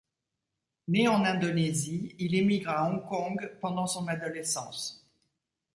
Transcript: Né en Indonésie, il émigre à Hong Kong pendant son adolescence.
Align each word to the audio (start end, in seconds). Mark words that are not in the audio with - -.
Né 0.87 1.07
en 1.07 1.23
Indonésie, 1.25 2.15
il 2.17 2.33
émigre 2.33 2.71
à 2.71 2.89
Hong 2.89 3.05
Kong 3.07 3.59
pendant 3.61 3.85
son 3.85 4.07
adolescence. 4.07 5.07